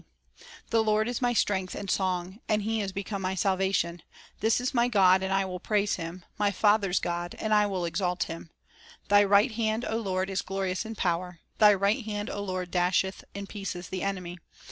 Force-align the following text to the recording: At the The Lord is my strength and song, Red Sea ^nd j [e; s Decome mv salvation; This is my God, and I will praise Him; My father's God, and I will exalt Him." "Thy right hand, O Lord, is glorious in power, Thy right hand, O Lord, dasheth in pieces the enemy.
At 0.39 0.45
the 0.71 0.77
The 0.79 0.83
Lord 0.83 1.07
is 1.07 1.21
my 1.21 1.31
strength 1.31 1.75
and 1.75 1.87
song, 1.87 2.39
Red 2.49 2.61
Sea 2.61 2.63
^nd 2.63 2.63
j 2.65 2.71
[e; 2.71 2.81
s 2.81 2.91
Decome 2.91 3.21
mv 3.33 3.37
salvation; 3.37 4.01
This 4.39 4.59
is 4.59 4.73
my 4.73 4.87
God, 4.87 5.21
and 5.21 5.31
I 5.31 5.45
will 5.45 5.59
praise 5.59 5.97
Him; 5.97 6.25
My 6.39 6.49
father's 6.49 6.99
God, 6.99 7.35
and 7.37 7.53
I 7.53 7.67
will 7.67 7.85
exalt 7.85 8.23
Him." 8.23 8.49
"Thy 9.09 9.23
right 9.23 9.51
hand, 9.51 9.85
O 9.87 9.97
Lord, 9.97 10.31
is 10.31 10.41
glorious 10.41 10.85
in 10.85 10.95
power, 10.95 11.41
Thy 11.59 11.75
right 11.75 12.03
hand, 12.03 12.31
O 12.31 12.41
Lord, 12.43 12.71
dasheth 12.71 13.23
in 13.35 13.45
pieces 13.45 13.89
the 13.89 14.01
enemy. 14.01 14.39